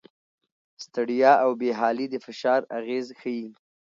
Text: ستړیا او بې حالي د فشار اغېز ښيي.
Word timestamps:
ستړیا 0.83 1.31
او 1.43 1.49
بې 1.59 1.69
حالي 1.79 2.05
د 2.09 2.15
فشار 2.25 2.61
اغېز 2.77 3.07
ښيي. 3.19 3.45